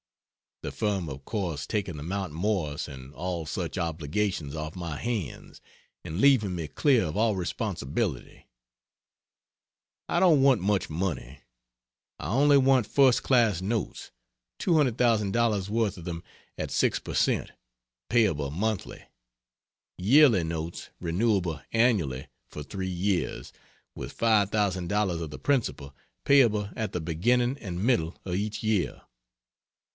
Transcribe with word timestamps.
(The 0.63 0.71
firm 0.71 1.09
of 1.09 1.25
course 1.25 1.65
taking 1.67 1.97
the 1.97 2.03
Mount 2.03 2.33
Morris 2.33 2.87
and 2.87 3.13
all 3.13 3.45
such 3.47 3.77
obligations 3.79 4.55
off 4.55 4.75
my 4.75 4.97
hands 4.97 5.59
and 6.03 6.19
leaving 6.21 6.55
me 6.55 6.67
clear 6.67 7.05
of 7.05 7.17
all 7.17 7.35
responsibility.) 7.35 8.47
I 10.09 10.19
don't 10.19 10.41
want 10.43 10.61
much 10.61 10.87
money. 10.89 11.41
I 12.19 12.27
only 12.29 12.57
want 12.57 12.87
first 12.87 13.21
class 13.21 13.61
notes 13.61 14.11
$200,000 14.59 15.69
worth 15.69 15.97
of 15.97 16.05
them 16.05 16.23
at 16.59 16.69
6 16.71 16.99
per 16.99 17.13
cent, 17.15 17.51
payable 18.09 18.51
monthly; 18.51 19.03
yearly 19.97 20.43
notes, 20.43 20.89
renewable 20.99 21.61
annually 21.71 22.27
for 22.47 22.61
3 22.63 22.87
years, 22.87 23.51
with 23.95 24.17
$5,000 24.17 25.21
of 25.21 25.29
the 25.29 25.39
principal 25.39 25.95
payable 26.23 26.69
at 26.75 26.91
the 26.91 27.01
beginning 27.01 27.57
and 27.59 27.83
middle 27.83 28.15
of 28.25 28.33
each 28.35 28.61
year. 28.63 29.03